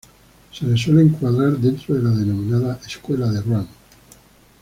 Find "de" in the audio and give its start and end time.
1.93-2.01, 3.29-3.39